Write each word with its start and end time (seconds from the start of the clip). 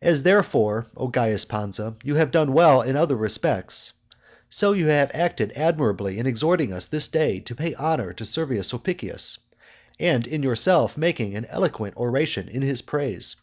As 0.00 0.22
therefore, 0.22 0.86
O 0.96 1.08
Caius 1.08 1.44
Pansa, 1.44 1.96
you 2.04 2.14
have 2.14 2.30
done 2.30 2.52
well 2.52 2.82
in 2.82 2.94
other 2.94 3.16
respects, 3.16 3.92
so 4.48 4.70
you 4.72 4.86
have 4.86 5.10
acted 5.12 5.50
admirably 5.56 6.20
in 6.20 6.26
exhorting 6.28 6.72
us 6.72 6.86
this 6.86 7.08
day 7.08 7.40
to 7.40 7.56
pay 7.56 7.74
honour 7.74 8.12
to 8.12 8.24
Servius 8.24 8.68
Sulpicius, 8.68 9.38
and 9.98 10.24
in 10.24 10.44
yourself 10.44 10.96
making 10.96 11.34
an 11.34 11.46
eloquent 11.46 11.96
oration 11.96 12.46
in 12.48 12.62
his 12.62 12.80
praise. 12.80 13.34